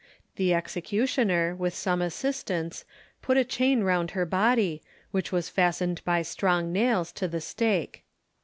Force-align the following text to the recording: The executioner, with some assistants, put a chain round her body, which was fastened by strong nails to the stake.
The 0.35 0.51
executioner, 0.55 1.53
with 1.53 1.75
some 1.75 2.01
assistants, 2.01 2.85
put 3.21 3.37
a 3.37 3.43
chain 3.43 3.83
round 3.83 4.09
her 4.17 4.25
body, 4.25 4.81
which 5.11 5.31
was 5.31 5.47
fastened 5.47 6.03
by 6.03 6.23
strong 6.23 6.73
nails 6.73 7.11
to 7.11 7.27
the 7.27 7.39
stake. 7.39 8.03